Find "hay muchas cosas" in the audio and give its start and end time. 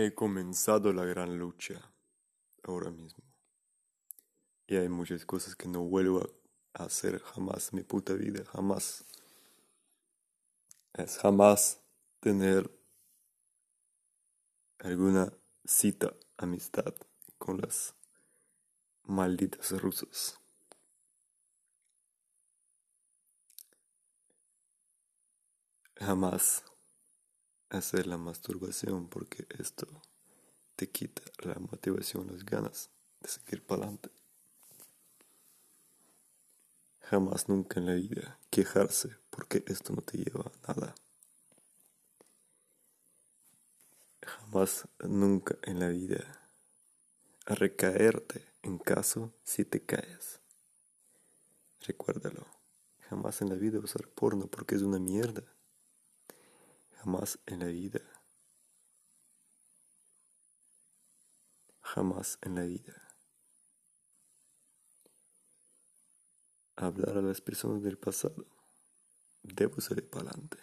4.76-5.56